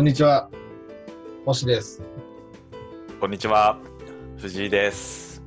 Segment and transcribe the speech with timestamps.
[0.00, 0.48] こんにちは。
[1.44, 2.02] 星です。
[3.20, 3.78] こんにちは、
[4.38, 5.42] 藤井です。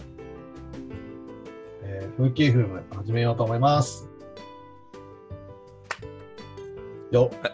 [1.82, 4.08] えー、風景風ム始めようと思います。
[7.10, 7.52] よっ。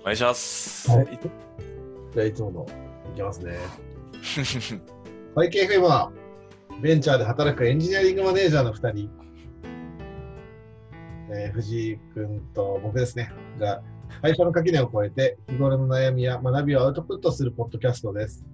[0.00, 0.90] お願いします。
[0.90, 1.20] はい
[2.12, 2.66] じゃあ、いつもの
[3.12, 3.56] いきますね。
[5.36, 6.10] 風景風ムは、
[6.82, 9.10] ベンチャーで働くエンジニアリングマネージャーの2人、
[11.30, 13.80] えー藤井君と僕ですね、が
[14.22, 18.44] 会社の垣根を越えて日頃の悩みや学びをアウトプットするポッドキャストです。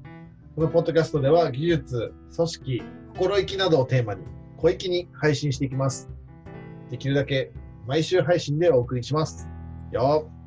[0.57, 2.83] このポッドキャストでは技術、組織、
[3.13, 4.23] 心意気などをテーマに
[4.57, 6.09] 小粋に配信していきます。
[6.89, 7.53] できるだけ
[7.87, 9.47] 毎週配信でお送りします。
[9.93, 10.39] よっ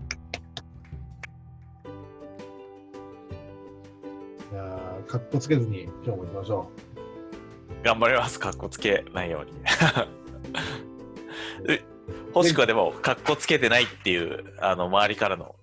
[4.52, 6.72] じゃあ、かっこつけずに今日も行きましょ
[7.80, 9.52] う頑張ります、かっこつけないように。
[12.32, 15.56] え星子はでも、かっこつけてないっていう、あの、周りからの。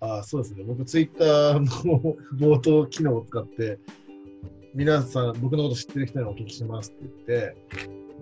[0.00, 0.04] う。
[0.04, 0.64] ああ、そうですね。
[0.64, 3.78] 僕、ツイッターの冒頭機能を使って、
[4.74, 7.56] 皆さん、僕のこと知ってる人にお聞きしますって言って、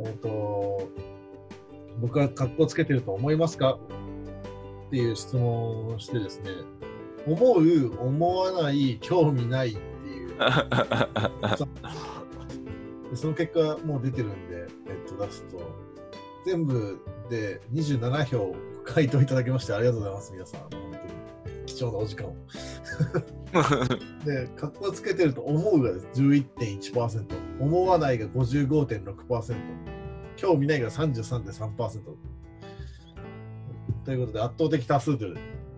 [0.05, 0.89] えっ、と、
[2.01, 3.79] 僕はかっこつけてると思いますか
[4.89, 6.51] っていう質問をしてですね、
[7.27, 10.29] 思う、思わない、興味ないっていう。
[13.11, 15.59] で その結果、もう出てるんで、えっと、出すと、
[16.45, 18.55] 全部で27票
[18.85, 20.61] 回答いただきまして、ありがとうございます、皆さん。
[20.61, 20.93] 本当に
[21.67, 22.37] 貴重なお時間を。
[24.25, 27.27] で、格好つけてると思うがです11.1%、
[27.61, 29.57] 思わないが55.6%、
[30.37, 32.01] 興味ないが33.3%。
[34.05, 35.37] ということで、圧倒的多数という、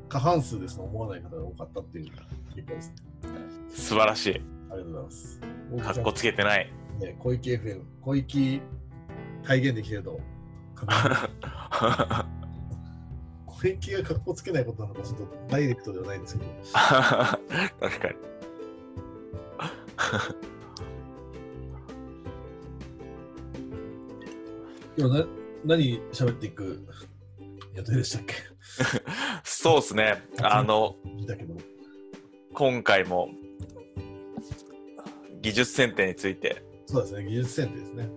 [0.09, 2.05] 過半数ですね、思わない方が多かったっていう
[2.55, 2.95] 結果ですね。
[3.69, 4.31] 素晴らしい。
[4.31, 5.41] ありがとうございます。
[5.95, 6.73] かっこつけてない。
[7.01, 8.61] ね、小池 FM、小池
[9.43, 10.21] 体現できてると
[10.87, 12.25] 確認
[13.47, 17.39] 小池がかっこつけないことなのか、ちょっとダイレクトではないんですけど、 確
[18.01, 18.15] かに。
[24.97, 25.27] 今な
[25.65, 26.87] 何喋っていく
[27.75, 28.35] 予定でしたっけ？
[29.45, 30.23] そうですね。
[30.43, 30.97] あの、
[32.53, 33.31] 今回も、
[35.41, 38.09] 技術選定について、そうですね、技術選定ですね。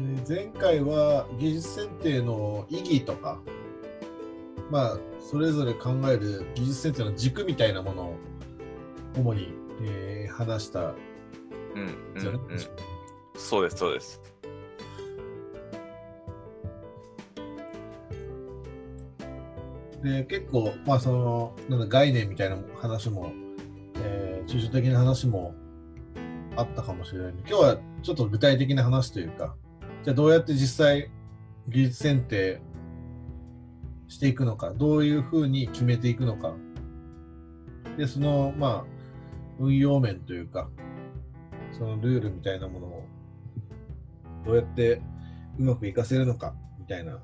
[0.00, 3.40] で前回は技術選定の意義とか、
[4.70, 8.16] まあ、それぞれ考える技術選定の軸みたいなものを
[9.16, 9.52] 主に、
[9.82, 10.94] えー話した
[11.74, 12.38] うん、んですよね。
[12.48, 12.60] うん、うん。
[13.34, 14.22] そうです、そうです。
[20.02, 23.32] で結構、まあ、そのなんだ概念みたいな話も、
[23.96, 25.54] えー抽象的な話も
[26.56, 29.54] あったかもしれない今日はちょっと具体的な話というか
[30.02, 31.10] じゃあどうやって実際
[31.68, 32.60] 技術選定
[34.08, 36.54] していくのかどういうふうに決めていくのか
[37.96, 38.84] でそのまあ
[39.58, 40.70] 運用面というか
[41.72, 43.04] そのルールみたいなものを
[44.46, 45.02] どうやって
[45.58, 47.18] うまく活かせるのかみたいな、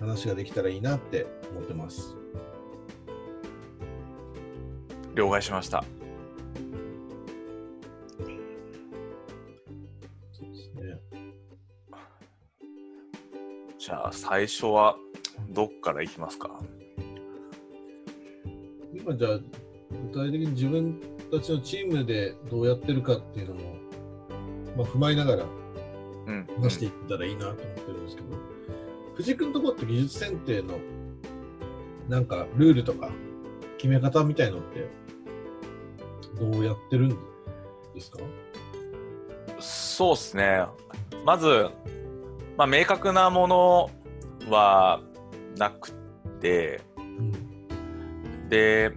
[0.00, 2.16] 話ができたらいいなって思ってます。
[5.14, 5.84] 了解しました。
[13.88, 14.98] じゃあ、最初は、
[15.48, 16.60] どっからいきますか？
[18.92, 19.38] 今じゃあ
[20.12, 21.00] 具体的に自分
[21.32, 23.76] たちのチームでどうやってるかっていうのも、
[24.76, 25.44] まあ、踏まえながら
[26.26, 26.46] うん。
[26.60, 28.28] 話していったらいいなと思ってるんですけど、
[29.14, 30.74] 藤井君のところって技術選定の
[32.10, 33.10] なんかルールとか
[33.78, 34.86] 決め方みたいのって
[36.38, 37.16] どうやってるん
[37.94, 38.18] ですか？
[39.60, 40.66] そうですね。
[41.24, 41.68] まず、
[42.58, 43.90] まあ、明確なもの
[44.50, 45.00] は
[45.56, 45.92] なく
[46.40, 46.80] て、
[48.48, 48.92] で、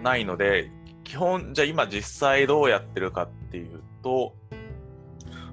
[0.00, 0.70] ないので、
[1.02, 4.36] 基本、じゃあ今実際どうやってるかっていうと、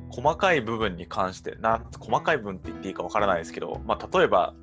[0.10, 4.54] 細かい部分に関して、な細かい部分って言っていいかわからないですけど、まあ、例えば、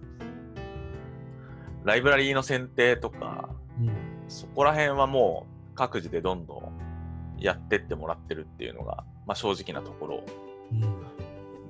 [1.82, 3.48] ライブラリーの選定とか、
[3.80, 3.90] うん。
[4.28, 10.24] そこら辺はもう各自でどんどんやってってもらってるっていうのが、まあ、正直なところ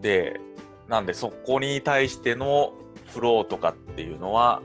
[0.00, 0.40] で、
[0.88, 2.72] なんでそこに対しての
[3.06, 4.62] フローとかっていうのは、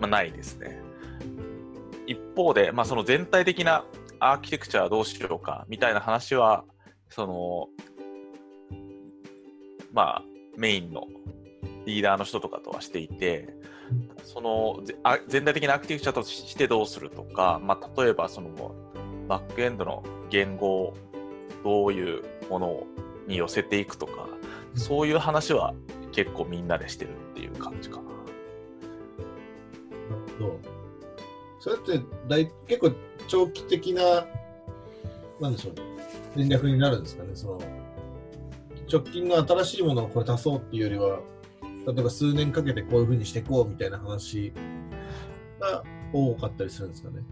[0.00, 0.80] まあ、ないですね。
[2.06, 3.84] 一方で、まあ、その全体的な
[4.20, 6.64] アーキテクチャはどうしようかみたいな話は、
[7.10, 7.68] その、
[9.92, 10.22] まあ、
[10.56, 11.06] メインの
[11.84, 13.54] リーダーの人とかとはしていて、
[14.24, 14.80] その
[15.28, 18.74] 全体的なアーキテクチャとしてどうするとか、まあ、例えばその
[19.28, 20.96] バックエンドの言語を
[21.62, 22.86] どういうものを
[23.26, 24.28] に寄せていくとか、
[24.74, 25.74] そういう話は
[26.12, 28.16] 結構みんなでしてるっていう感じかな。
[30.36, 30.60] けど、
[31.58, 32.92] それって大結構
[33.28, 34.26] 長期的な、
[35.40, 35.82] なんでしょうね、
[36.36, 37.30] 戦略になるんですかね。
[37.34, 37.60] その
[38.90, 41.20] 直近の新しいものをこれ足そうっていうよりは、
[41.86, 44.52] 例えば数年かけてこういうふうにしていこうみたいな話
[45.60, 45.82] が
[46.12, 47.22] 多かったりするんですかね。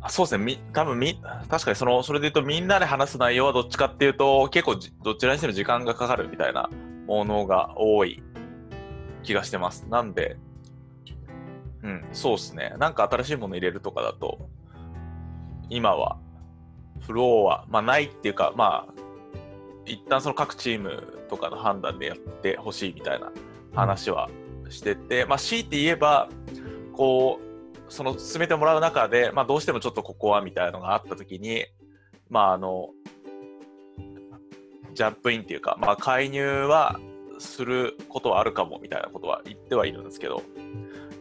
[0.00, 6.70] あそうですね、み多分み確かにそのそれで言うと、みんなで話す内容はどっちかっていうと、結構じどちらにしても時間がかかるみたいな
[7.06, 8.22] ものが多い
[9.22, 9.86] 気がしてます。
[9.88, 10.36] なんで、
[11.82, 14.48] うん、そうですね、なんか新しいもの入れるとかだと、
[15.68, 16.18] 今は、
[17.00, 18.94] フローは、まあ、ないっていうか、まあ、
[19.84, 23.30] 一旦その各チームとかの判断でやってほしいみたいな
[23.74, 24.28] 話は
[24.68, 26.28] してて、まあ、強いて言えば、
[26.92, 27.45] こう、
[27.88, 31.66] その進めてもらう中で、まあ、どうしてもちょっとここはみたいなのがあったときに、
[32.28, 32.90] まあ、あの、
[34.94, 36.98] ジャンプインっていうか、まあ、介入は
[37.38, 40.42] することはあるかもみたいなことは言ってはいるんですけど、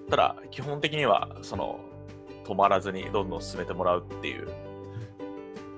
[0.10, 1.80] ただ、基本的には、その、
[2.46, 4.48] 止まらずにどんどん進めてもらうっていう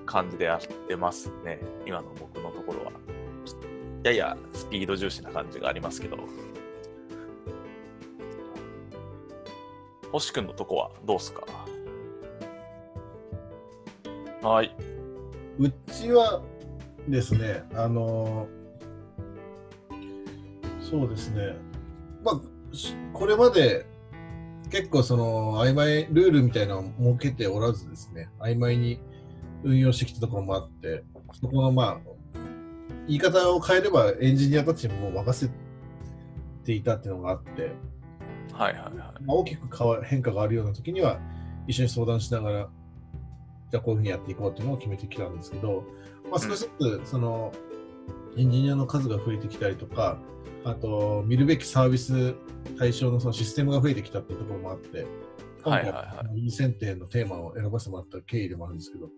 [0.06, 2.92] 感じでやってますね、今の僕のところは。
[4.04, 6.18] ややスピード重視な感じがありますけど。
[10.12, 11.46] 星くんのとこはどうすか？
[14.42, 14.76] はい。
[15.60, 16.42] うちは
[17.08, 18.48] ですね、あの
[20.80, 21.56] そうですね、
[22.24, 22.42] まあ、
[23.14, 23.86] これまで
[24.70, 26.84] 結構その曖昧ルールみたいなのを
[27.18, 29.00] 設けておらずですね、曖昧に
[29.64, 31.98] 運用してきたところもあって、そこのまあ、
[33.08, 35.52] 言い方を変えればエンジニアたちにも任せ
[36.64, 37.72] ていたっていうのがあって、
[38.54, 38.94] はいはいはい。
[38.94, 41.20] まあ、大きく変わ変化があるような時には
[41.68, 42.70] 一緒に相談しながら
[43.72, 45.84] じゃあこういうふうにやっていこうっていうのを決めてきたんですけど、
[46.30, 47.52] まあ、少しずつその
[48.38, 50.18] エンジニアの数が増えてきたりとか
[50.64, 52.36] あと見るべきサービス
[52.78, 55.06] 対象のそのシステムが増えてきたっていうところもあって
[55.64, 59.12] 今回、はいはい選定のテーマを選ばせてもらった経緯でもあるんですけど、ま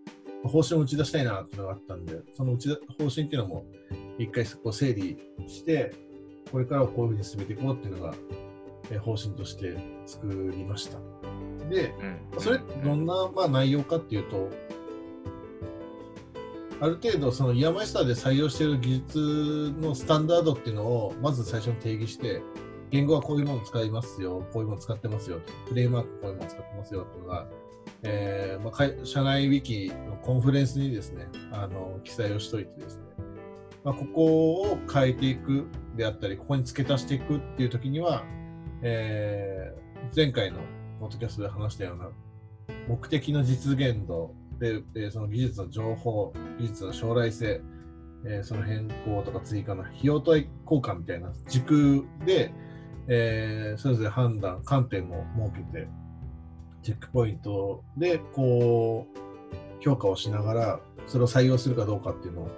[0.46, 3.66] あ方針を打ち出したいなっていうのがあったんでその打ち出方針っていうのも
[4.18, 5.92] 一回こう整理して
[6.50, 8.49] これからはこういうふうに進めていこうっていうのがえー
[8.98, 9.76] 方針として
[10.06, 10.98] 作りました。
[11.68, 11.94] で、
[12.34, 12.40] うん。
[12.40, 14.48] それどんな、まあ、内容かっていうと、
[16.80, 22.42] ある程度そのイヤマイスターで採用している技術のスタンダードっていうのをまず最初に定義して、
[22.90, 27.46] 言語はこういうものを使いますよ、こういうものを使ってますよ、フレームワークこういうものを使ってますよっていうのが、
[28.02, 33.02] えーまあ、会社内ウィキのコンフレンスにですね、あの記載をしといてですね、
[33.84, 35.66] まあ、ここを変えていく
[35.96, 38.24] であったり、ここに付け足していくっていう時には、
[38.82, 40.58] えー前回の
[40.98, 42.08] ポッドキャストで話したような
[42.88, 47.60] 目的の実現度で、その技術の情報、技術の将来性、
[48.26, 52.52] えーその変更とか追加の費用対効果みたいな軸で、
[53.08, 55.88] えーそれぞれ判断、観点を設けて、
[56.82, 62.48] チェックポイントでこう評価をしながら、それを採用するかどうかっていうのを、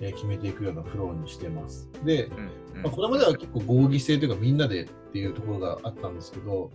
[0.00, 1.88] えー決めていくようなフローにしてます。
[2.04, 2.36] で、うん
[2.76, 6.70] うんまあ、これまでは結構合議制というかみんなでっていうところがあったんですけど、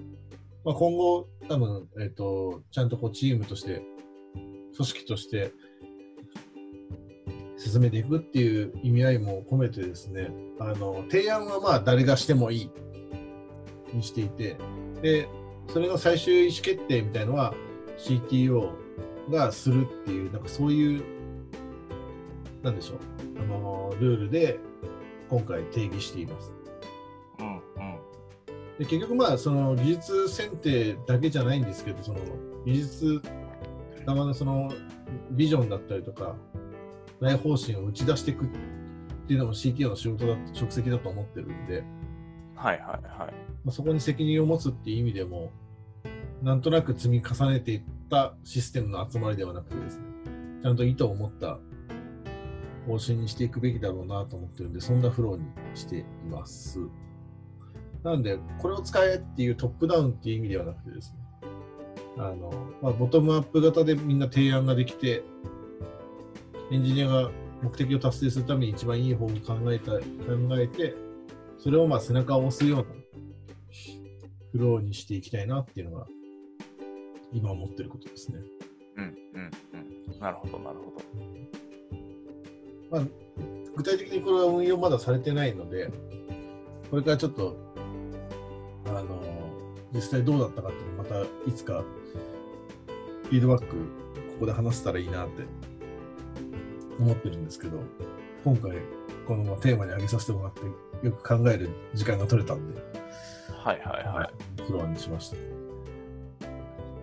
[0.64, 3.82] まあ、今後多分、えっとちゃんとこうチームとして
[4.76, 5.52] 組織として
[7.58, 12.72] 進めていくっていう意味合いも込めてですねあの提案はまあ誰がしてもいい
[13.94, 14.56] にしていて
[15.02, 15.28] で
[15.68, 17.54] それの最終意思決定みたいのは
[17.98, 18.72] CTO
[19.30, 21.04] がするっていうなんかそういう
[22.64, 23.00] なんでしょう
[23.40, 24.60] あのルールで
[25.30, 26.54] 今回定義しています。
[27.40, 27.62] うんうん
[28.78, 32.20] で結局まあその技術選定だけじゃないんですけどその
[32.66, 33.22] 技術
[34.06, 34.72] 側のその
[35.32, 36.36] ビジョンだったりとか
[37.20, 38.48] 大方針を打ち出していくっ
[39.28, 41.84] ていうのも CTO の仕事だ職責だと思ってるんで、
[42.56, 43.34] はいはいはい。
[43.66, 45.52] まあ、そこに責任を持つっていう意味でも
[46.42, 50.04] なんとなく積み重ねていったシステムの集まりではなくてですね
[50.64, 51.60] ちゃんと意図を持った
[52.88, 55.44] 方針にしていくべきだろうなと思ってるんでそんなフローに
[55.76, 56.80] しています。
[58.04, 61.20] なんで、これを使えっていうトップダウンっていう意味ではなくてですね、
[62.18, 65.24] あの、まあ、ボトムアップ型でみんな提案ができて、
[66.72, 67.32] エンジニアが
[67.62, 69.34] 目的を達成するために一番いい方を考
[69.74, 70.00] えた、考
[70.58, 70.96] えて、
[71.58, 72.86] それをまあ背中を押すような
[74.52, 76.08] フローにしていきたいなっていうのが、
[77.34, 78.40] 今思ってることですね。
[78.96, 79.52] うんうん
[80.12, 80.20] うん。
[80.20, 81.59] なるほどなるほど。
[82.92, 83.02] まあ、
[83.76, 85.92] 具体的にこれは運用まだされてないので、
[86.90, 87.56] これからちょっと、
[88.88, 89.22] あの、
[89.94, 91.84] 実際どうだったかっていうのをまたいつか、
[93.24, 93.76] フィードバック、こ
[94.42, 95.44] こで話せたらいいなって
[97.00, 97.80] 思ってるんですけど、
[98.44, 98.78] 今回、
[99.28, 102.82] このテーマに挙げさせてもらって、よく考える時間が取れたんで、
[103.64, 104.64] はいはいはい。
[104.64, 105.38] フロアにしました。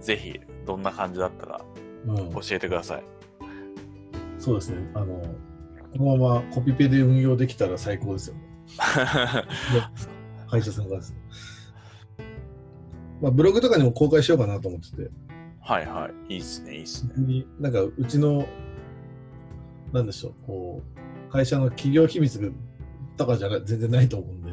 [0.00, 1.64] ぜひどんな感じだったか
[2.06, 3.04] うん、教えてください。
[4.38, 4.90] そうですね。
[4.94, 5.28] あの、こ
[5.96, 8.40] のままコピペで運用できたら最高ですよね。
[10.48, 11.18] 会社さんがですね。
[13.20, 15.10] まあ、ブログとかにも公開しようかなと思ってて、
[15.60, 16.34] はいはい。
[16.34, 17.12] いいっすね、いいっすね。
[17.16, 18.46] になんかうちの、
[19.92, 20.82] なんでしょう、こ
[21.28, 22.52] う、会社の企業秘密
[23.16, 24.52] とかじゃな全然ないと思うんで、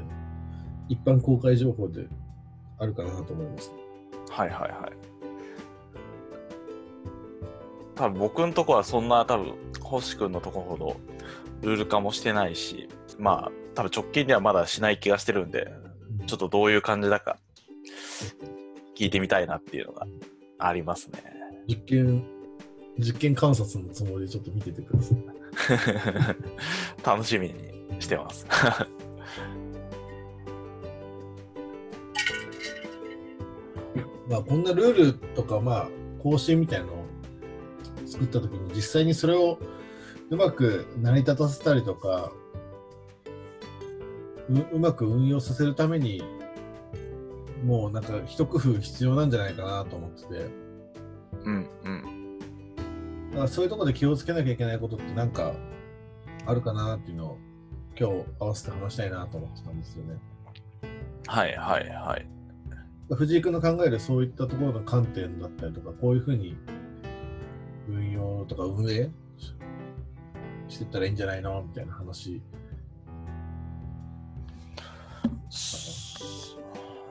[0.89, 2.07] 一般公開情報で
[2.79, 3.71] あるかなと思います。
[4.29, 5.13] はいはいはい。
[7.95, 10.97] 多分僕のとこはそんな多分星君のとこほど
[11.63, 15.73] ルール化もしてないし、まあ多分直近ではまだしない気がしてるんで、
[16.27, 17.39] ちょっとどういう感じだか
[18.95, 20.05] 聞いてみたいなっていうのが
[20.59, 21.23] ありますね。
[21.67, 22.23] 実験、
[22.99, 25.17] 実験観察のつもりでちょっと見ててください。
[27.05, 27.55] 楽しみに
[27.99, 28.45] してます。
[34.29, 35.89] まあ、こんなルールとか、まあ、
[36.21, 37.05] 方針みたいなのを
[38.05, 39.59] 作ったときに、実際にそれを
[40.33, 42.31] うまく成り立たせたりとか、
[44.49, 46.23] ううまく運用させるために、
[47.63, 50.49] もうなんか一工夫必要なんじゃないかなと思ってて、
[51.45, 52.39] うんうん。
[53.29, 55.53] だからそういうところで気をつけなきゃいけないことってなんか
[56.47, 57.37] あるかなっていうのを
[57.95, 60.15] 今日合わせて話したいなと思ってたんですよね。
[61.27, 62.27] はいはいはい。
[63.13, 66.57] 藤井君の考えるそういったところの観点だったりとか、こういうふうに
[67.87, 69.11] 運用とか運営
[70.73, 72.41] してったらいいんじゃないのみたいな話。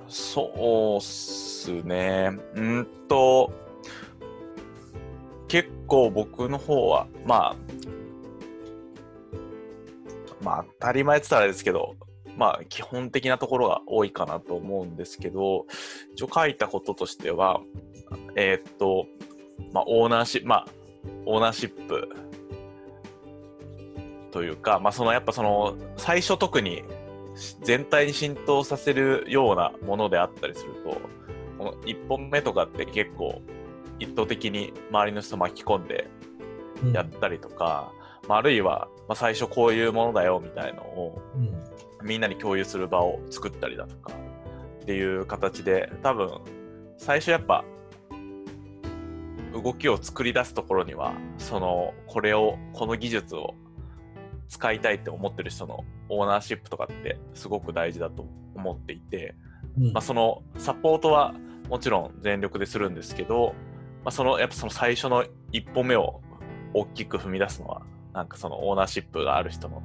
[0.09, 2.31] そうっすね。
[2.55, 3.53] うんと、
[5.47, 7.57] 結構僕の方は、まあ、
[10.43, 11.95] まあ当たり前って言ったらあれですけど、
[12.37, 15.67] まあ基本的なところが多いかなと思うんですけど、
[16.15, 17.61] 一応書いたこととしては、
[18.35, 19.07] えーっと、
[19.73, 20.67] まあオーナーシップ、まあ
[21.27, 22.09] オーナーシップ
[24.33, 26.83] というか、まあそのやっぱその最初特に
[27.63, 31.01] 全体に浸透させるようなものであったりすると、
[31.59, 33.41] この1本目とかって結構
[34.01, 36.09] 一方的に周りの人巻き込んで
[36.83, 36.93] うん。
[36.93, 37.93] やったりとか、
[38.29, 42.07] まあ、あるいは、まあ、最初こういうものだよみたいのをうん。
[42.07, 44.13] みんなに共有する場を作ったりだとか
[44.83, 46.41] っていう形で多分
[46.99, 47.65] 最初やっぱ
[49.53, 53.55] 動きを作り出すところにはそのこれをこの技術を
[54.53, 59.35] 使いたいって思ってる人のオーナーシップとかってすごく大事だと思っていて、
[59.79, 59.93] うん。
[59.93, 61.35] まあ、そのサポートは
[61.71, 63.55] もちろん全力でするんですけど、
[64.05, 66.21] まあ、そのやっぱその最初の一歩目を
[66.75, 67.83] 大きく踏み出すのは
[68.13, 69.83] なんかそのオーナーシップがある人の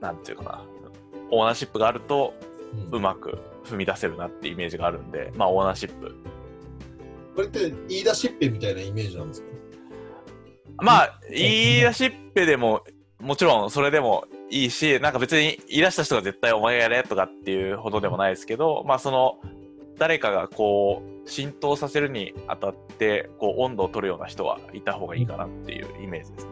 [0.00, 0.64] なんていうかな。
[1.30, 2.32] オーナーシップがあると
[2.90, 6.16] うまく踏み出せるなってイメージがあるんでまあオーナーシップ。
[7.36, 9.49] これって言い出しっぺみたいなイメージなんですか？
[10.78, 12.82] まあ言い出しっぺでも
[13.20, 19.38] もちろんそれでもいいしなんか別に言い出した人が絶対お前やれとかっていうほどでもないですけどまあその
[19.98, 26.50] 誰かがこう浸透させるにあたってこう温度を取るような人はいた方がいいかなっていうイメージですね。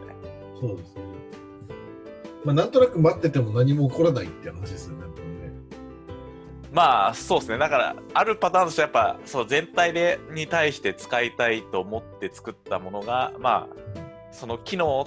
[0.59, 1.01] そうですね。
[2.45, 5.09] まあ、なんとなく待ってても何も起こらないっていう話ですよね
[6.71, 14.08] まあそうですねだからあるパターンとしてはやっぱそう全体でに対して使いたいと思って作ったものがまあ
[14.39, 15.05] その機能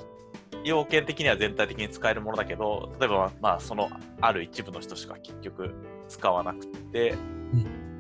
[0.63, 3.89] 要件的には全体的に使えるものだけど例えばまあその
[4.21, 5.75] ある一部の人しか結局
[6.07, 7.15] 使わなくて、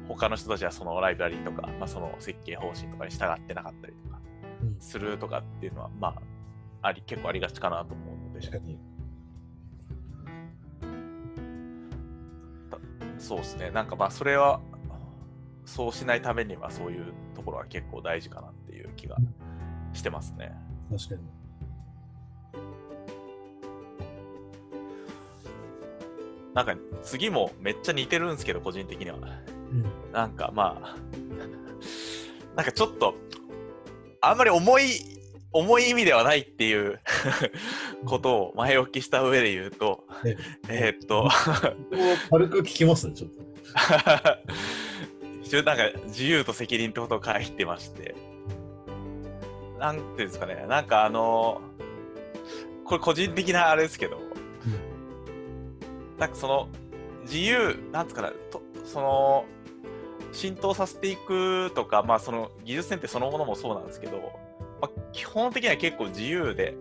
[0.06, 4.20] 他の人たちはそのライブラリーとか、まあ、その設計方針とかに従ってなかったりとか
[4.62, 6.08] うんするとかっていうのはま
[6.82, 8.78] ああり結構ありがちかなと思うので確かに。
[13.16, 14.60] そうですねなんかまあそれは
[15.64, 19.16] そうしないためにはそういうところは結構大事かなっていう気が
[19.94, 20.52] してますね。
[20.96, 21.20] 確かに。
[26.54, 29.16] なんか次もめっちゃ似てるんですけど個人的には。
[29.16, 29.20] う
[29.74, 30.96] んなんかまあ
[32.54, 33.14] なんかちょっと
[34.20, 34.84] あんまり重い
[35.52, 37.00] 重い意味ではないっていう
[38.04, 40.36] ことを前置きした上で言うとえ
[40.68, 41.30] えーっと
[42.30, 43.08] 軽く聞きます？
[43.08, 43.40] ね、ちょっと。
[45.42, 48.14] 一応なんか自由と責任ってことを書いてまして
[49.82, 50.64] なんていうんですかね。
[50.68, 51.60] なんかあの
[52.84, 54.20] これ個人的なあれですけど、
[56.18, 56.68] なんかその
[57.22, 59.44] 自由なんつうかなとその
[60.30, 64.18] 浸透させていくとかまあその技術選定そのものもそうなんですけど、
[64.80, 66.76] まあ、基本的には結構自由で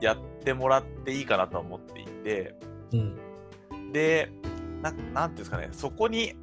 [0.00, 2.54] やってもらっていいかなとは思っていて、
[2.92, 3.92] うん。
[3.92, 4.30] で
[4.82, 5.68] ななんていうんですかね。
[5.72, 6.36] そこに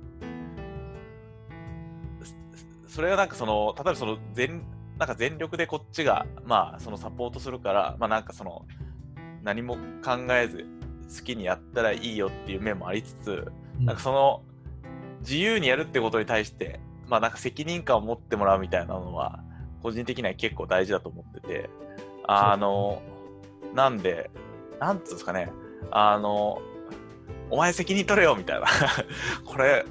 [2.95, 4.63] それがなんかその、例えばその全、
[4.97, 8.65] なんか全力でこっちが、まあ、そのサポートするから、まあなんかその、
[9.43, 10.65] 何も考えず
[11.19, 14.43] 好きにやったらいいよっていう面もありつつ、なんかその、
[15.19, 19.43] 自由にやるってことに対して、まあなんか責任感を持ってもらうみたいなのは、
[19.83, 21.69] 個人的には結構大事だと思ってて、
[22.27, 23.01] あの、
[23.73, 24.31] なんで、
[24.79, 25.51] なんつうんですかね、
[25.91, 26.59] あの、
[27.49, 28.67] お前責任取れよみたいな、
[29.45, 29.85] これ、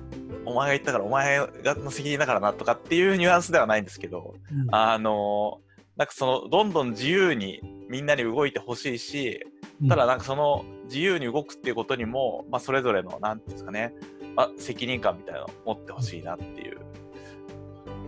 [0.45, 5.61] お前が言ったからお前がの責任だからなとかっていうニュアンスではないんですけど、うんあの、
[5.97, 9.47] なんかその、どんどん自由にみんなに動いてほしいし、
[9.83, 13.95] うんただなんかその自由に動くっていうことにも、まあ、それぞれの、なんていうんですかね、
[14.37, 16.79] まあ、責任感みたいなのを持ってほしいなっていう。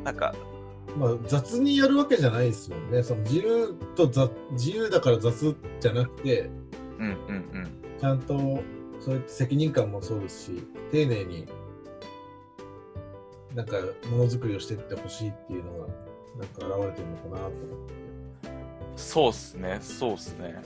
[0.04, 0.34] なんか、
[0.96, 3.02] まあ、雑にやるわけじゃないですもんね。
[3.02, 6.50] その自由と雑自由だから雑じゃなくて、
[6.98, 7.14] うんうん
[7.52, 7.98] うん。
[7.98, 8.60] ちゃんと
[9.06, 11.46] そうやって責任感もそうですし、丁寧に
[13.54, 13.76] なんか
[14.10, 15.86] ものづくりをしていってほしいっていうのが、
[16.40, 17.94] なんか現れてるのかなと思って。
[18.96, 20.60] そうっすね、そうっすね。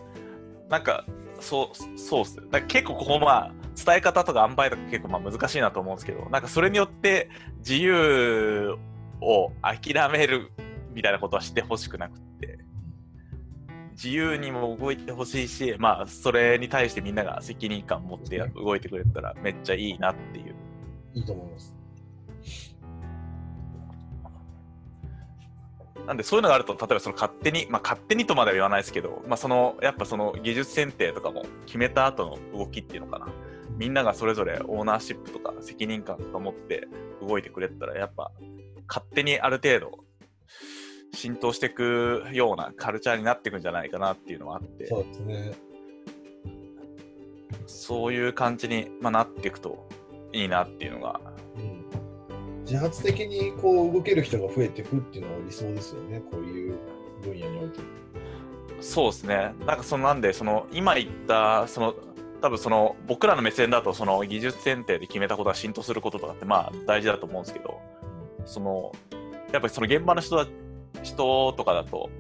[0.71, 1.05] なんか、
[1.39, 2.47] そう、そうっすね。
[2.51, 7.29] だ結構ここまあ、伝え方とか塩梅とか結構まあ難しいなと思うんですけど、なんかそれによって
[7.59, 8.75] 自由
[9.21, 10.51] を諦める
[10.95, 12.59] みたいなことはしてほしくなくて、
[14.03, 20.55] 自由にも動いてほしいし、まあ、それに対してみんなが責任感を持って動いてくれたらめっちゃいいなっていう。
[21.13, 21.77] いいと思います。
[26.07, 33.29] なんでそういうのがあると、例えばその勝手に、まあ勝手にとまでは言わないですけど、まあその、やっぱその技術選定とかも決めた後の動きっていうのかな。
[33.77, 36.89] みんながそれぞれオーナーシップとか責任感とか持って
[37.21, 38.33] 動いてくれたら、やっぱ
[38.89, 39.99] 勝手にある程度
[41.13, 45.53] 浸透していくようなカルチャーになっていくんじゃないかなっていうのはあって、そうですね。
[47.67, 49.87] そういう感じに、まあ、なっていくと
[50.33, 51.21] いいなっていうのが、
[51.57, 51.81] うん
[52.71, 56.79] 自発的にこう動ける人が増えていくっていうのは理想ですよね、こういう
[57.21, 57.81] 分野において。
[58.81, 59.55] そうですね。
[59.67, 61.95] なんかそのなんで、その今言った、その
[62.41, 67.81] 多分その僕らの目線だとその技術選定で決めたことが浸透することとかってまあ大事だと思うんですけど、
[68.45, 68.93] その
[69.53, 70.47] やっぱりその現場の人だ
[71.03, 72.11] 人とかだと、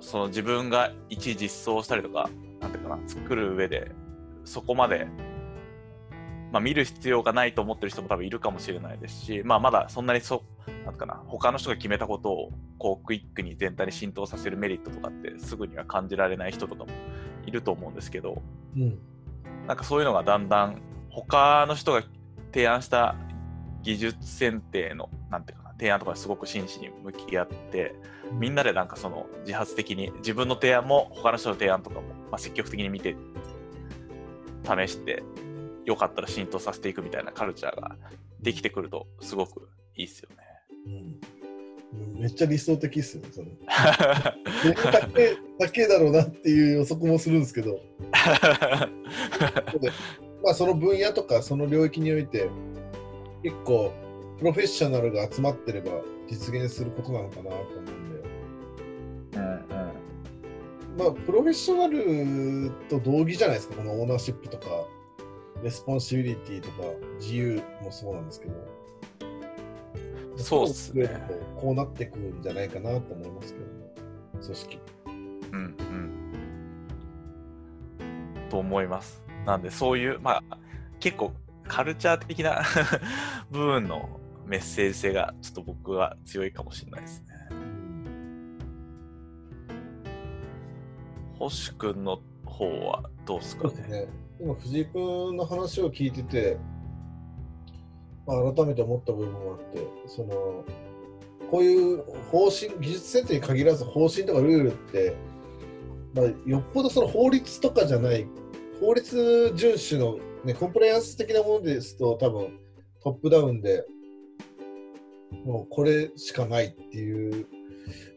[0.00, 2.28] その自分が一実装したりとか、
[2.60, 3.92] なんていうかな、作る上で、
[4.44, 5.06] そこまで、
[6.52, 10.42] まあ、見る必要がないと思ってる人も多分いるかもしれないですし、まあ、まだそんなにそ、
[10.84, 16.90] なんてかな、他の人が決めたことをこうクイックに全体に浸透させるメリットとかってすぐには感じられない人とかも
[17.46, 18.42] いると思うんですけど、
[18.76, 18.98] うん。
[19.66, 22.02] なんかそういうのがだんだん他の人が
[22.52, 23.16] 提案した
[23.82, 27.96] 技術選定の、なんていうかな、提案とかにすごく真摯に向き合って、
[28.38, 33.16] みんなでなんかその自発的に自分の提案も他の人の提案とかも、まあ、積極的に見て
[34.62, 35.24] 試して
[35.84, 37.96] よかったら浸透させていくみたいなカルチャーが
[38.40, 40.36] できてくるとすごくいいですよね。
[40.86, 43.48] うん、めっちゃ理想的っすよね、それ。
[44.72, 47.80] 僕だけだけだろうなっていう予測もするんですけど、
[50.44, 52.48] まあ、その分野とかその領域において
[53.42, 53.92] 結構
[54.42, 55.92] プロフェッショナルが集まってれば
[56.28, 59.38] 実現することなのかなと思うんで、
[60.98, 64.66] まあ、プロフェッショナルと同義じゃないですか、このオーナーシップとか、
[65.62, 66.78] responsibility とか、
[67.20, 68.54] 自由もそうなんですけど、
[70.38, 73.70] そうっすねこうこうなってくるんじゃないかなと思いますけどね、
[74.42, 74.78] 組織。
[75.52, 76.10] うんうん。
[78.50, 79.22] と思います。
[79.46, 80.58] なんでそういう、まあ
[80.98, 81.32] 結構
[81.68, 82.62] カルチャー的な
[83.52, 87.26] 部分のメッセージ性がちょっと僕は強いかもしれないですね。
[91.38, 93.88] 星くんの方はどうですかね？
[93.88, 94.08] ね。
[94.40, 96.58] 今、藤井君の話を聞いてて、
[98.26, 100.64] まあ、改めて思った部分もあって、その、
[101.50, 105.16] こういう方針、技術選定に限らず方針とかルールって、
[106.14, 108.26] まあ、よっぽどその法律とかじゃない、
[108.80, 112.58] 法律遵守の、ね、コンプライアンス的なものですと、多分
[113.02, 113.84] トップダウンで、
[115.44, 117.46] もうこれしかないっていう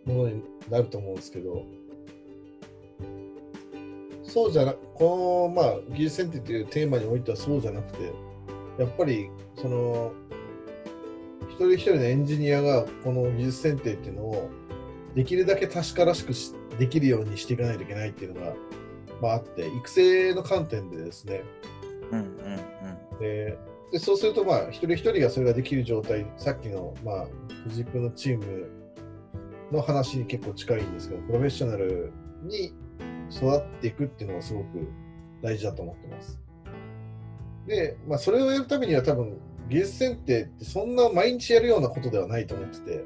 [0.05, 1.65] ものになると思うんですけど、
[4.23, 8.11] そうじゃなこの、まあ、技術選定というテーマにおいてはそうじゃなくて、
[8.77, 10.11] やっぱりその
[11.49, 14.49] 一人一人のエンジニアがこの技術選定っていうのを
[15.15, 18.53] できるだけ確からしくしできるようにしていかないといけないっていうのが、
[19.21, 21.43] まあ、あって、育成の観点でですね、
[22.11, 22.25] うんうん
[23.13, 23.19] うん。
[23.19, 23.57] で
[23.91, 27.27] でそうすると、まあ、一人一人がそれができる状態、さっきの、まあ、
[27.63, 28.69] 藤井君のチーム
[29.71, 32.11] の話に結構近いんですけど、プロフェッショナル
[32.43, 32.73] に
[33.31, 34.87] 育っていくっていうのがすごく
[35.41, 36.39] 大事だと思ってます。
[37.67, 39.37] で、まあ、それをやるためには多分、
[39.69, 43.03] 技術選定ってそんな毎日やるようなことではないと思ってて、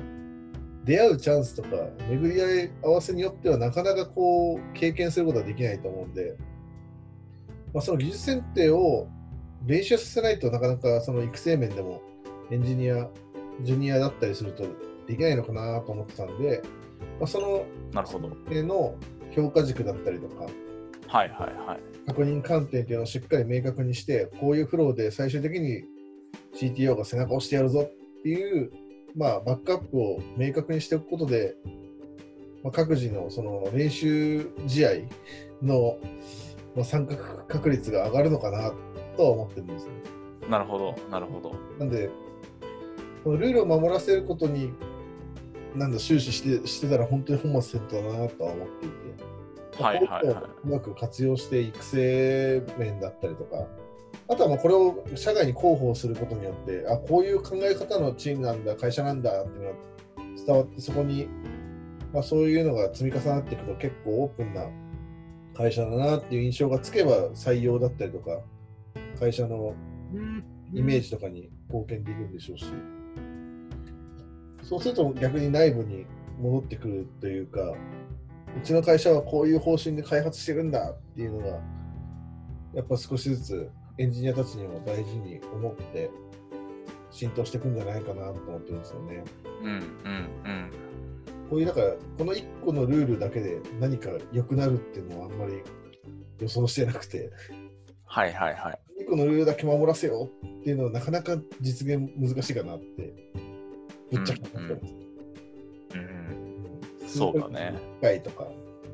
[0.85, 1.69] 出会うチャンスとか、
[2.09, 6.35] 巡り合い合わせによってはなかなかこう、経験することはできないと思うんで、
[7.73, 9.07] まあ、その技術選定を
[9.65, 12.01] 練習させないとなかなかその育成面でも
[12.51, 13.09] エンジニア、
[13.61, 14.65] ジュニアだったりすると
[15.07, 16.61] できないのかなと思ってたんで、
[17.19, 18.29] まあ、そのなるほど。
[18.29, 18.95] の
[19.31, 20.45] 評価軸だったりとか、
[21.07, 21.79] はいはいはい。
[22.07, 25.83] 確認観点っていうのをしっかり明確にして、こういうフローで最終的に
[26.55, 28.71] CTO が背中を押してやるぞっていう、
[29.15, 31.55] まあ、バックアップを明確にしておくことで、
[32.63, 34.89] まあ、各自のその練習試合
[35.61, 35.97] の、
[36.75, 37.15] まあ、参加
[37.47, 38.73] 確率が上がるのかな
[39.15, 39.91] とは思ってるんですね。
[40.49, 41.53] なるほど、なるほど。
[41.77, 42.09] なんで、
[43.23, 44.71] このルールを守らせることに、
[45.75, 49.29] なんだ、終始してしてたら本当に本末転倒だなとは思っていて。
[49.79, 53.65] はいはいはいうまく活用して育成面だったりとか、
[54.27, 59.75] あとはもうこれを社外に広報することによって、あこういう考え方のチームなんだ、会社なんだっていうのが
[60.45, 61.29] 伝わって、そこに、
[62.13, 64.67] まあ、そういうのが積み重なっていくと結構オープンな
[65.55, 68.41] 会社だなっていう印象がつけば採用だったりとか、
[69.19, 69.75] 会社の
[70.73, 72.65] イメージとかに貢献できるんでしょうし、
[74.63, 76.05] そうすると逆に内部に
[76.39, 77.73] 戻ってくるというか、
[78.57, 81.59] うちの会社はこういう方針で開発してるんだっていうのが、
[82.73, 86.09] やっぱ少しずつエンジニアたちにも大事に思って
[87.11, 89.23] 浸透していくんじゃないかなと思ってるんですよね。
[89.61, 90.71] うんうんうん。
[91.49, 95.63] こういうだから、この1個のルールだけで何か良くなるっていうのはあんまり
[96.39, 97.31] 予想してなくて、
[98.05, 98.79] はいはいはい。
[98.99, 103.13] 1個のルールだけ守らせようっていうのはなかなか実現難しいかなって、
[104.11, 104.95] ぶっちゃけ思ってます。
[105.95, 107.75] うん、そうだね。
[107.99, 108.47] 1回とか、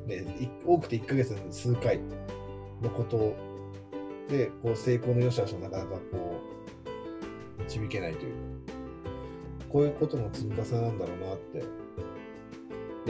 [0.06, 2.00] ね、い多くて1ヶ月に数回
[2.80, 3.34] のこと
[4.28, 6.40] で、こう成功の良し悪しをなかなかこ
[7.58, 8.38] う導けないというか、
[9.68, 11.64] こういうことの積み重ねなんだろうなって、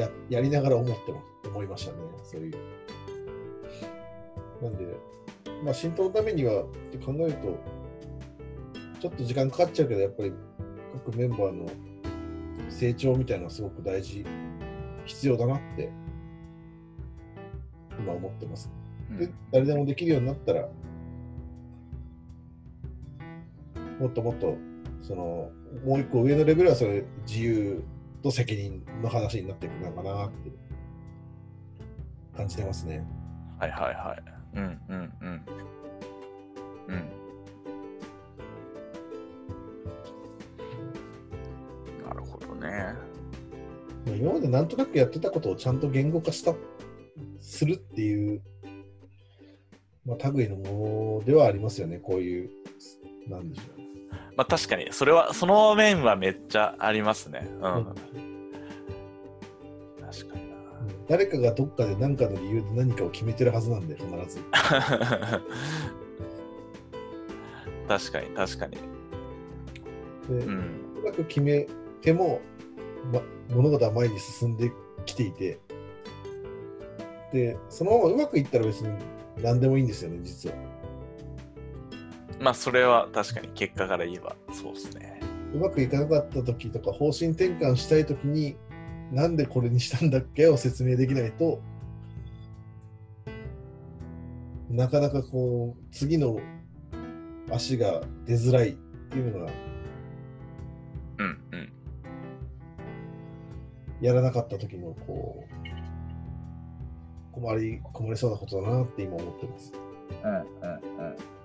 [0.01, 2.55] ややりながら思ってます思いましたね、そういう。
[4.63, 4.87] なんで、
[5.65, 7.59] まあ、浸透のためにはって考えると、
[9.01, 10.33] ちょっと時間かかっちゃうけど、やっぱり
[11.05, 11.67] 各メンバーの
[12.69, 14.25] 成長みたいなのはすごく大事、
[15.05, 15.91] 必要だなって、
[17.99, 18.71] 今思ってます。
[19.19, 20.69] でうん、誰でもできるようになったら、
[23.99, 24.57] もっともっと、
[25.03, 25.51] その、
[25.85, 27.83] もう一個上のレベルはそれ自由
[28.23, 30.51] と責任の話になっていくのかなって
[32.37, 33.05] 感じてますね。
[33.59, 34.36] はいはいはい。
[34.57, 35.47] うんうんうん。
[36.89, 36.95] うん。
[42.07, 42.95] なるほどね。
[44.07, 46.55] まあ今までなんとなくやってたことをちゃんと言語化した、
[47.41, 48.43] するっていう、
[50.05, 52.51] まあ、類のものではありますよね、こういう、
[53.29, 53.67] なんでしょう。
[54.37, 57.49] まあ確かに、それは、その面はめっちゃありますね。
[57.61, 57.75] うん。
[57.75, 58.36] うん。
[61.09, 64.41] 誰かがどっかで何かの理由で何かを決めてるはずなんで、必ず。
[67.89, 68.73] 確かに確かに。
[68.77, 70.59] で、うん。
[70.99, 71.67] うまく決め
[72.03, 72.41] ても、
[73.13, 74.73] ま、物事は前に進んで
[75.05, 75.61] きていて、
[77.33, 78.89] で、そのままうまくいったら別に
[79.43, 80.57] 何でもいいんですよね、実は。
[82.41, 85.21] まあそれは確かに結果から言えばそうですね。
[85.55, 88.57] うまくいかなかった時とか、方針転換したい時に、
[89.13, 91.61] なんでこれにしたんだっけを説明できないと、
[94.69, 96.41] なかなかこう、次の
[97.51, 99.53] 足が出づらいっていうのが、
[101.19, 101.73] うんうん。
[104.01, 105.57] やらなかった時のこう、
[107.33, 109.73] 困り、困りそうなことだなって今思ってます。
[110.25, 111.36] うんうんうん。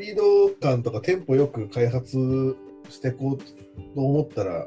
[0.00, 2.56] ピード感とかテンポよく開発
[2.88, 3.44] していこうと
[3.94, 4.66] 思ったら、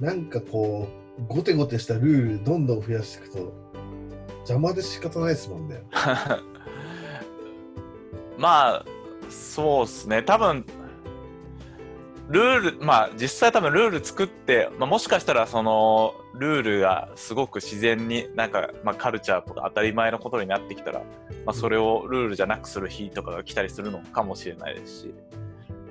[0.00, 0.86] なんかこ
[1.18, 3.54] う、ゴテゴテしたルールどんどん増やしていくと、
[4.40, 5.82] 邪魔で仕方ないですもんね。
[8.36, 8.84] まあ
[9.30, 10.66] そうですね多分
[12.28, 21.00] ルールまあ実際多分ルール作って、まあ、もしかしたらそのルールがすごく自然になんか、まあ、カルチャーとか当たり前のことになってきたら、
[21.44, 25.14] まあ、それをルールじゃなくする日とかが来たりするのかもしれないですし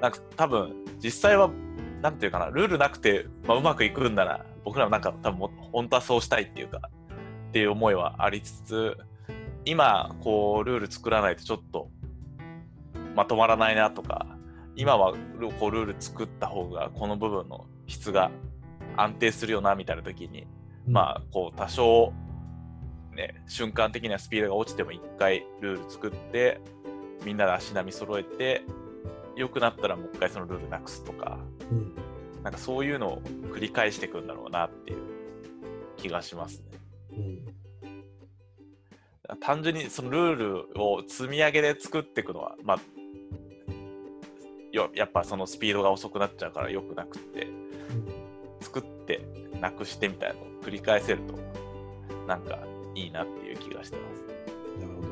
[0.02, 0.74] なんか多分
[1.04, 1.52] 実際は
[2.02, 6.82] なんていうかなルールなくて、まあ、うまくいくんなら僕らもなんか多分も本当はそうしたいっていうか
[7.50, 8.98] っていう思いはありつつ
[9.66, 11.90] 今こうルール作らないとちょっと
[13.16, 14.26] まとまらないなとか
[14.76, 15.14] 今は
[15.60, 18.32] こうルール作った方がこの部分の質が
[18.98, 20.48] 安定するよなみたいな時に、
[20.88, 22.14] まあこう多少
[23.16, 26.62] ね瞬間的にはスピードが落ちても一回ルール作って
[27.26, 28.64] みんなで足並み揃えて
[29.36, 31.40] 良くなったらもう一回そのルールなくすとか、
[31.72, 31.96] うん。
[32.44, 33.22] なんかそういうのを
[33.54, 34.98] 繰り返していくんだろうなっていう
[35.98, 36.66] 気がしますね。
[37.12, 37.14] う
[39.34, 39.40] ん。
[39.40, 40.36] 単純にそのルー
[40.74, 42.80] ルを積み上げで作っていくのは、まあ、
[44.72, 47.48] よやっぱそのスピードが遅くなっちゃうから良くなくって
[48.74, 49.22] 作って
[49.60, 51.38] なくしてみたいなのを繰り返せると
[52.28, 52.60] なんか
[52.96, 55.08] いいなっていう気がしてなるほど。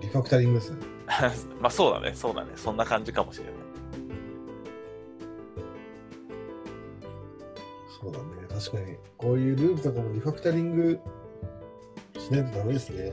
[0.00, 0.78] リファクタリングですね。
[1.06, 1.48] ます。
[1.60, 3.54] まあそうだね、そうだね、そんな感じかもしれない。
[8.00, 8.24] そうだね。
[8.48, 8.96] 確かに。
[9.18, 10.98] こういうルールとかもリファクタリング
[12.18, 13.12] しないとダメですね。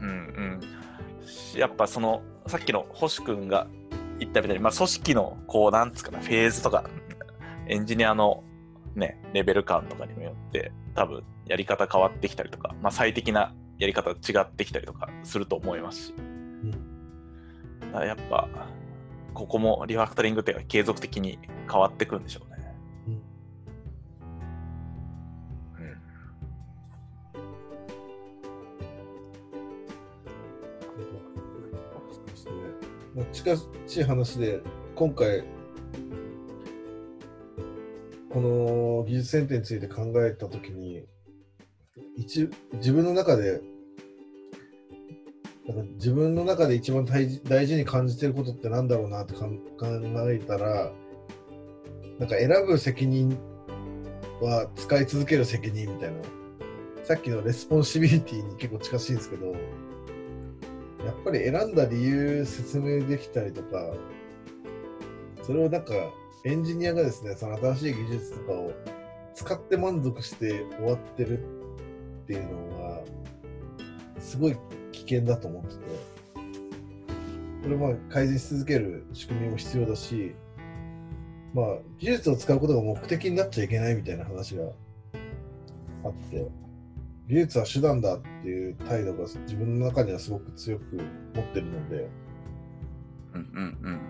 [0.00, 0.60] うん
[1.20, 1.26] うん。
[1.26, 3.66] しやっぱそのさっきの星君が
[4.18, 6.84] 言ったみたいに、まあ、組織のこうなんつうかなフェーズとか
[7.66, 8.42] エンジニアの
[8.94, 16.14] ねレベル感とかにもよって多分やり方変わってきたりとか、まあ、最適なやり方違ってきたりとかすると思いますし、
[17.80, 18.48] だからやっぱ
[19.34, 21.38] ここもリファクタリングっていうか継続的に
[21.70, 22.74] 変わってくんでしょうね。
[23.06, 23.20] うんうん
[32.12, 32.52] そうですね。
[33.14, 34.60] まあ、近しい話で、
[34.94, 35.44] 今回、
[38.32, 41.04] この技術選定について考えたときに、
[42.16, 43.60] 一自分の中で、
[45.68, 49.46] なんか自分の中で一番大事大事に感じてることってなんだろうなって考
[50.30, 50.92] えたら、
[52.18, 53.38] なんか選ぶ責任
[54.40, 56.16] は使い続ける責任みたいな、
[57.04, 59.46] さっきの responsibility に結構近しいんですけど、
[61.04, 63.92] やっぱり選んだ理由説明できたりとか、
[65.42, 65.92] それをなんか
[66.44, 68.72] エンジニアがですね、その新しい技術とかを
[69.34, 71.38] 使って満足して終わってる
[72.24, 73.04] っていうのは、
[74.18, 74.56] すごい
[74.90, 75.80] 危険だと思ってて、
[77.62, 80.34] これまあ改善し続ける仕組みも必要だし、
[81.54, 81.66] まあ
[81.98, 84.64] 技術を使うことが目的になっちゃいけないみたいな話が
[86.04, 86.48] あって、
[87.28, 90.96] 技術は手段だっていう態度が自分の中にはすごく強く
[91.36, 92.08] 持ってるので、
[93.34, 94.00] うんうんうん。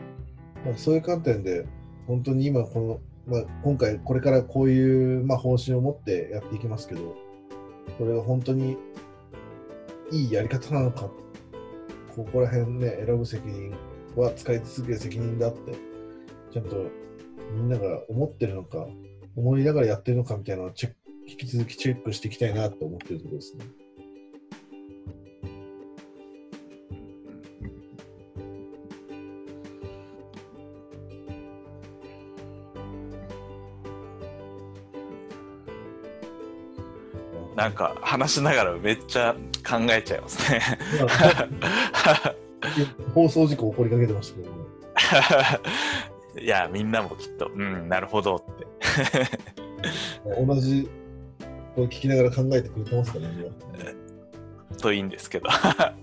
[0.65, 1.67] まあ、そういう観点で
[2.07, 7.17] 本当に今この、まあ、今回これからこういう、まあ、方針を持ってやっていきますけど
[7.99, 8.77] これが本当に
[10.11, 11.11] いいやり方なのか
[12.15, 13.75] ここら辺ね選ぶ責任
[14.17, 15.73] は使い続ける責任だって
[16.53, 16.87] ちゃんと
[17.55, 18.87] みんなが思ってるのか
[19.37, 23.65] 思いながらやってるのかみたいなのをチェック引き続きチェックしていきたいなと思ってるところですね。
[37.63, 40.61] なんか話しながらめっちゃ考えちゃいますね。
[43.15, 44.57] 放送事故起こりかけてましたけどね。
[46.43, 48.67] いや、みんなもきっと、うん、なるほどって。
[50.45, 50.91] 同じ
[51.77, 55.47] これ聞きながら考えてくれてますかね、今といいんですけど。
[55.47, 55.95] だから、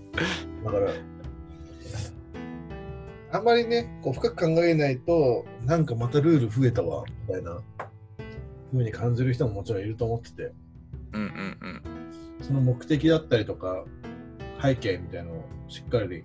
[3.32, 7.60] あんまりね、こう深く考えないと、なんかまたルール増えたわ、みたいな
[8.72, 10.54] ふうに感じる人ももちろんいると思ってて、
[11.12, 12.44] うんうんうん。
[12.44, 13.84] その目的だったりとか、
[14.62, 16.24] 背景みたいなのをしっかり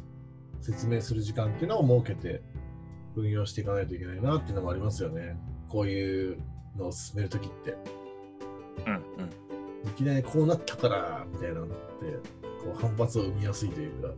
[0.61, 2.41] 説明する時間っていうのを設けて
[3.15, 5.37] 運用していかないといけないなっていうのもありますよね。
[5.69, 6.37] こういう
[6.77, 7.75] のを進めるときって。
[8.85, 9.45] うんうん。
[9.85, 11.75] いきなりこうなったからみたいなのって
[12.63, 14.09] こう反発を生みやすいというか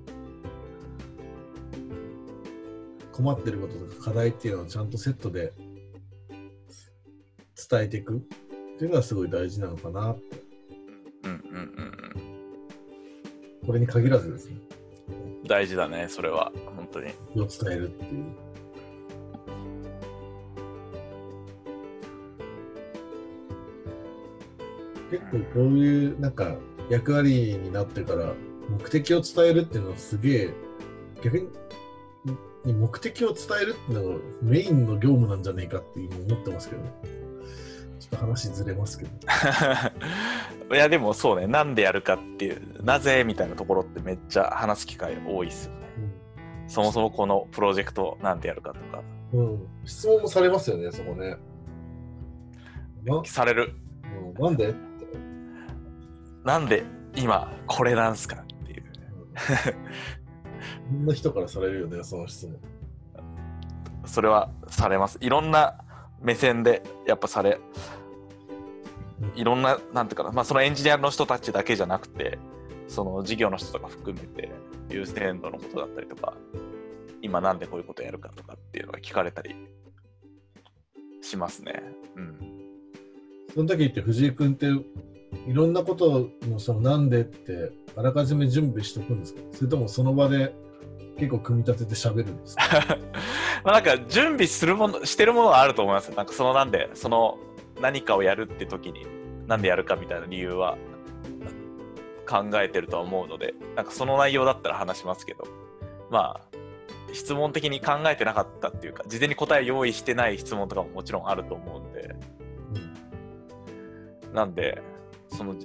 [3.12, 5.54] 困ってることとか課題っていうのをちゃんとセットで
[7.70, 8.20] 伝えていくっ
[8.78, 10.47] ていうのはすごい大事なのかなって
[11.28, 11.92] うんうんうん
[13.62, 13.68] うん。
[13.68, 14.58] これに限らずですね
[15.48, 16.52] 大事だね、それは。
[16.76, 17.08] 本当に。
[17.08, 18.26] を伝えるっていう
[25.10, 26.56] 結構こういうなんか
[26.90, 28.34] 役割になってから
[28.70, 30.54] 目的を伝えるっていうのはすげえ
[31.24, 31.38] 逆
[32.66, 36.92] に目的を伝えるっていうのがメインの業務なんじゃねえかって今思ってますけどね
[38.12, 39.12] ちょっと話ずれますけど
[40.76, 45.78] いや、でもそうね、なんでやるかっていう、なぜみたいなところってめっちゃ話す機会多いっすよね。
[46.68, 49.02] そもそもこのプロジェクトなんでやるかとか。
[49.34, 51.38] うん、うん、質問もされますよねそこね
[53.04, 53.74] なされる。
[54.38, 54.70] うんなんで？
[54.70, 54.78] って
[56.44, 56.84] なんで
[57.16, 58.84] 今これなんすかっていう。
[60.90, 62.58] そんな人からされるよね、その質問。
[64.06, 65.18] それはされます。
[65.22, 65.78] いろんな
[66.22, 67.60] 目線でやっぱされ、
[69.36, 72.38] いろんな、なんていうかな、まあ、そのエンジニアの人たちだけじゃなくて、
[72.88, 74.52] その事業の人とか含めて、
[74.90, 76.34] 優先度のことだったりとか、
[77.22, 79.56] 今なんでこういうことやるかとかっていうのが聞かれたり
[81.22, 81.84] しますね。
[82.16, 82.38] うん。
[83.54, 84.68] その時って藤井君って
[85.48, 89.42] いろんなことのそのなんでってあらかじめ準備しておくんですか？
[89.52, 90.54] それともその場で
[91.18, 92.64] 結構組み立てて喋るんですか？
[93.64, 96.12] まあなんか準備するもの、してるものはあると思います。
[96.12, 97.38] なんかそのなんで、その
[97.82, 99.06] 何かをやるって時に、
[99.48, 100.78] なんでやるかみたいな理由は
[102.30, 105.46] 考えてるとは思うので、なんかその内容だったら話しますけど、
[106.12, 106.58] まあ、
[107.14, 112.16] 質問的に考えてなかったっていうか、事前に答え用意してない質問とかももちろんあると思うんで、
[114.34, 114.82] なんで、
[115.30, 115.56] その、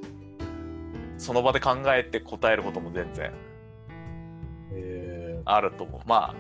[1.19, 3.52] その場で考えて答えることも全然え
[5.45, 6.01] あると思う。
[6.09, 6.35] ま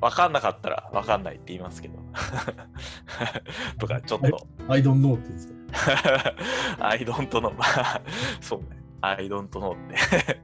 [0.00, 1.98] あ、わかんなかったらわかんないって言いますけど。
[3.78, 4.26] とか、ちょっと。
[4.66, 6.34] ー、I don't know って言うんですか？
[6.88, 7.50] I don't know.
[7.54, 8.02] まあ、
[8.40, 8.66] そうね。
[9.02, 10.40] I don't know って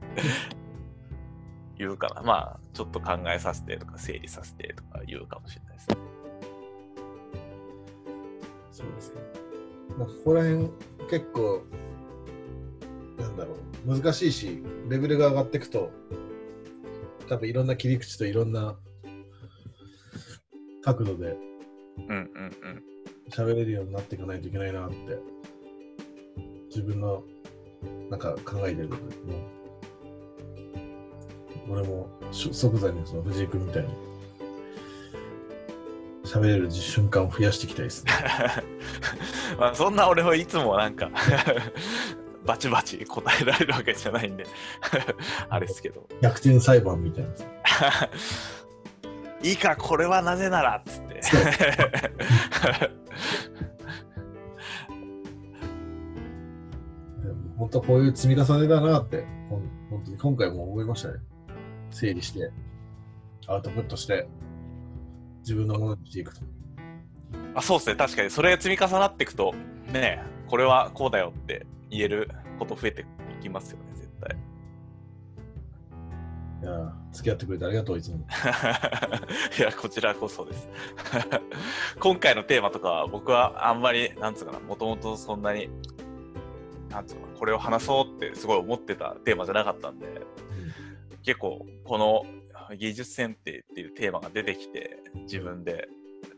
[1.77, 2.21] 言うかな。
[2.21, 5.97] まあ、ちょっと考えさせてとか、整理させてとか言うかもしれないですね。
[8.71, 9.21] そうですね。
[9.97, 10.69] なんかここら辺
[11.09, 11.63] 結構
[13.17, 13.55] なんだろ
[13.87, 15.89] う難しいしレベルが上がっていくと
[17.27, 18.77] 多分いろんな切り口といろんな
[20.81, 21.37] 角度で。
[23.29, 24.95] 喋れるようになっていかないといけないなって
[26.67, 27.23] 自分の
[28.09, 29.57] なんか考えてることで。
[31.69, 33.89] 俺も即座にその藤井君みたいに
[36.23, 38.11] 喋れる瞬間を増やしていきたいですね。
[39.59, 41.11] まあ、そんな俺はいつもなんか
[42.47, 44.45] バチバチ答えられるわけじゃないんで
[45.49, 46.07] あれですけど。
[46.21, 47.45] 逆転裁判みたいなさ。
[49.43, 51.21] いいか、これはなぜならっつって。
[57.57, 61.15] 本当こういう積み重ねだなって、本当に今回も思いましたね。
[61.91, 62.51] 整理して、
[63.47, 64.27] アウトプットして、
[65.39, 66.41] 自分のものにしていくと。
[67.55, 69.53] あそうですね、確かにそれが積み重なっていくと、
[69.91, 73.05] ねえ、これはこうだよって言えること増えて
[73.39, 74.37] いきますよね、絶対。
[76.61, 78.17] いやー付き合ってくれてありがとう、いつも。
[79.57, 80.69] いや、こちらこそです。
[81.99, 85.69] 今回のテーマとかは僕はあんまり、なんつうかな、もともとそんなに、
[86.89, 90.07] なんつうかな、これを話そうってすごい思ってたテーマじゃなかったんで、
[91.23, 92.25] 結構この
[92.75, 95.87] 技術選定っていうテーマが出てきて、自分で、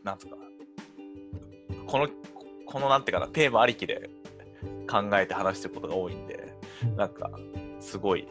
[0.04, 0.42] なんつうかな、
[1.86, 2.08] この、
[2.66, 4.10] このなんていうかな、テーマありきで
[4.88, 7.30] 考えて話してることが多いんで、うんなんか、
[7.80, 8.26] すごい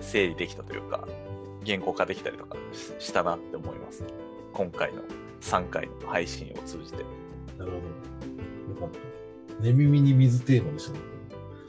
[0.00, 1.06] 整理できたというか、
[1.62, 2.56] 言語化できたりとか
[2.98, 4.04] ししたなって思います。
[4.52, 5.02] 今回の
[5.40, 7.04] 3回の配信を通じて。
[7.58, 7.76] なるほど。
[7.76, 7.80] よ
[8.80, 8.98] かった。
[9.62, 10.98] 寝耳に水テーマでしたね。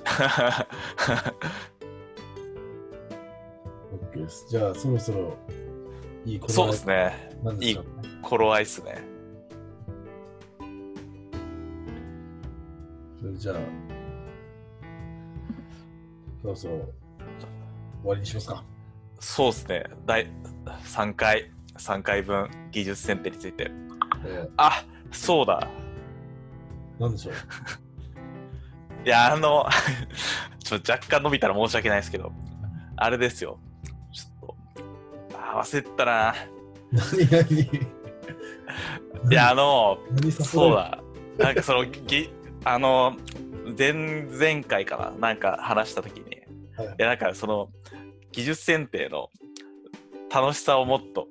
[4.14, 4.46] OK です。
[4.50, 5.38] じゃあ、そろそろ
[6.26, 7.38] いいことそうですね。
[7.44, 7.84] なんですか、
[8.22, 9.11] 頃合いっすね。
[13.38, 13.56] じゃあ、
[16.41, 18.63] そろそろ終わりにしますか。
[19.20, 19.84] そうですね。
[20.06, 20.28] 第
[20.86, 23.72] 3回、3回分技術選定について。
[24.26, 25.67] えあ、そうだ。
[27.00, 27.34] ー、なんでしょう。
[29.06, 29.67] いや、あの、
[30.63, 32.32] ちょっと若干伸びたら申し訳ないですけど、
[32.96, 33.60] あれですよ。
[34.12, 34.58] ちょっ
[35.32, 36.36] と、あ忘れてたな。
[36.91, 37.62] 何何？
[39.30, 39.98] いや、あの、
[40.32, 41.00] そうだ。
[41.38, 42.30] なんかその、ぎ
[42.63, 43.15] あの、
[43.78, 46.26] 前々回かな、なんか話したときに、
[46.78, 47.69] はいいや、なんかその、
[48.32, 49.30] 技術選定の
[50.34, 51.28] 楽しさをもっと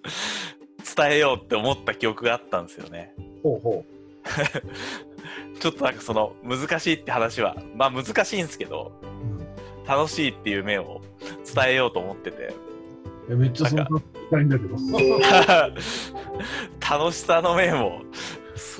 [0.96, 3.14] 伝えようって思った記憶があったんですよね。
[3.42, 3.84] ほうほ
[5.60, 9.06] ちょっとなんかその、難しいって話は、まあ難しいんですけど、う。
[9.06, 9.24] うん
[9.86, 11.02] 楽しいっていう面を
[11.54, 12.54] 伝えようと思ってて、
[13.28, 14.76] めっちゃそんな聞きたいんだけど。
[16.80, 18.00] 楽しさの面を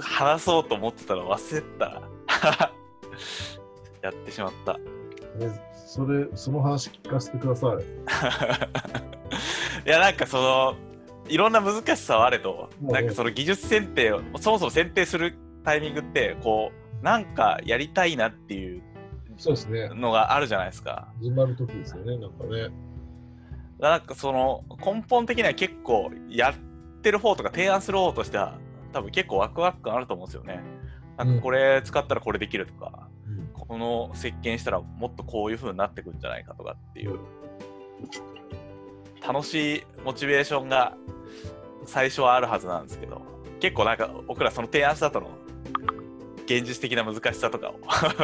[0.03, 2.03] 話そうと思ってたの忘れてたら
[4.03, 4.75] やってしまった。
[4.75, 4.81] ね
[5.87, 7.77] それ、その話聞かせてください。
[9.87, 10.75] いやなんかその
[11.29, 18.83] いろんな難しさはあれど、うんなんかその技術選定をそもそも選定するタイミングってこうなんかやりたいなっていう
[19.37, 19.89] そうですね。
[19.95, 21.09] のがあるじゃないですか。
[21.21, 22.69] 始まるときですよね、なんかね。
[23.79, 26.55] なんかその根本的には結構やっ
[27.03, 28.59] てる方とか提案する方としては
[28.95, 30.61] 多分結構ワクワク感あると思うんですよね。
[31.19, 33.49] なんかこれ使ったらこれできるとか、うん。
[33.53, 37.19] この設計したらもっとこういう風になってくるんじゃないかとかっていう。
[39.27, 40.97] 楽しいモチベーションが
[41.87, 43.23] 最初はあるはずなんですけど
[43.59, 45.31] 結構なんか僕らその提案した後の
[46.45, 47.81] 現実的な難しさとかを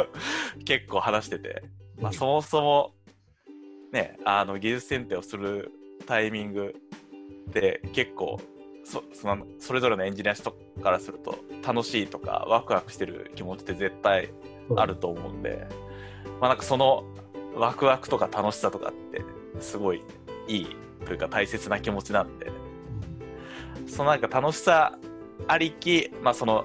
[0.67, 1.63] 結構話してて、
[1.99, 2.95] まあ、そもそも
[3.93, 5.73] ねあの技術選定をする
[6.07, 6.75] タイミング
[7.49, 8.39] で結構
[8.91, 14.31] そそのそれぞれのエンジニア人からすると楽しいとかワクワクしてる気持ちって絶対
[14.77, 15.69] あると思うんで、
[16.41, 17.05] まあ、なんかその
[17.55, 19.25] ワクワクとか楽しさとかって
[19.61, 20.03] すごい
[20.49, 20.77] いい
[21.07, 22.51] というか大切な気持ちなんで
[23.87, 24.99] そのなんか楽しさ
[25.47, 26.65] ありき、まあ、その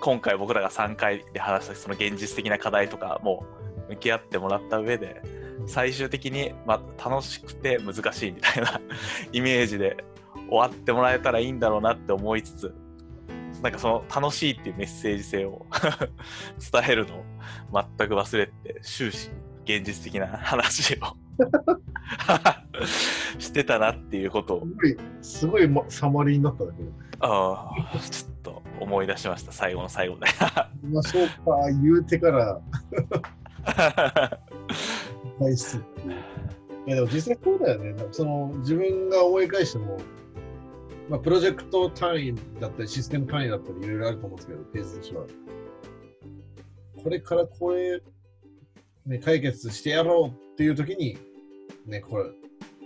[0.00, 3.44] 今回僕らが3回で話したその現実的な課題とかも
[3.88, 5.22] 向き合ってもらった上で
[5.66, 8.80] 最終的にまあ楽しくて難しいみたいな
[9.32, 10.04] イメージで
[10.48, 12.74] 終わってもらえたらいいんだろうなって思いつつ
[13.62, 15.66] なんかその楽しいっていうメッセージ性を
[16.72, 17.24] 伝えるのを
[17.98, 19.30] 全く忘れて終始
[19.64, 21.16] 現実的な話を
[23.38, 26.90] してたなっていうことをすごい、すごいまサマリーになったんだけど。
[27.24, 30.26] ああちょっと思い出しました最後の最後で
[30.90, 31.32] まあ、そうか、
[31.80, 32.60] 言うてから、
[35.38, 36.12] 返すっていう。
[36.88, 37.94] いや、でも実際そうだよね。
[38.10, 39.98] その、自分が思い返しても、
[41.08, 45.26] まあ、プロジェクト単位だったり、システム単位だったり、いろいろあると思うんですけど、ペースとしては。
[47.02, 48.00] これからこれ、
[49.06, 51.18] ね、解決してやろうっていう時に、
[51.86, 52.24] ね、これ、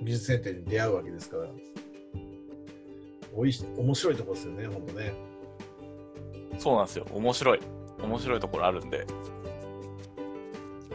[0.03, 1.49] 技術選定に出会うわけですから、
[3.35, 5.13] おいし面白いところですよね、ほんとね。
[6.59, 7.07] そうなんですよ。
[7.13, 7.61] 面白い。
[8.03, 9.07] 面白いところあるんで。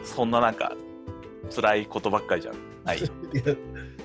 [0.02, 0.74] そんななんか
[1.54, 2.52] 辛いことばっかりじゃ
[2.84, 2.98] ない。
[2.98, 3.12] いや、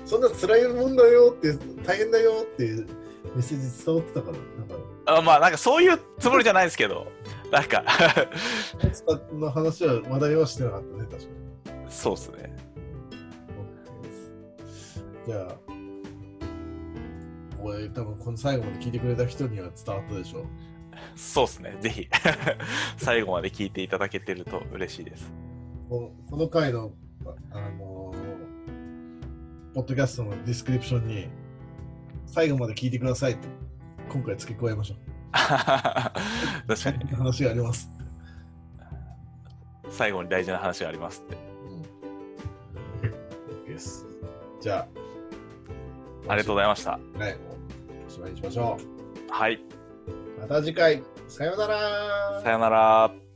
[0.04, 1.52] そんな辛いもんだよって、
[1.84, 2.86] 大変だよっていう
[3.34, 4.74] メッセージ伝わってたから、なんか、
[5.06, 7.06] あまあなんかそういうつもりじゃないですけど。
[7.52, 7.84] なんか。
[9.32, 11.90] の話は話題はしてなかったね、確かに。
[11.90, 12.54] そうっすね。
[15.26, 15.56] じゃあ、
[17.62, 20.40] これ多分この最後まで聞いてくれた人には伝わったでしょ？
[20.40, 20.44] う。
[21.16, 21.76] そうっすね。
[21.80, 22.08] ぜひ。
[22.96, 25.32] 最後まで聞いていただけてると嬉しいです。
[25.88, 26.92] このこの回の、
[27.50, 28.18] あのー
[29.74, 31.28] ポッドキャストのディスクリプションに、
[32.32, 33.48] 最後まで聞いてくださいって、
[34.10, 34.98] 今回付け加えましょう。
[35.32, 37.90] 確かに話があります。
[39.90, 41.36] 最後に大事な話がありますって
[43.04, 43.64] うん。
[43.64, 44.06] です。
[44.60, 44.86] じゃ
[46.28, 47.36] あ、ありがとうございましたはい、
[48.06, 48.76] おしまいにしましょ
[49.30, 49.54] はい。
[49.54, 50.40] う。
[50.40, 52.40] また次回、さようなら。
[52.42, 53.27] さよなら。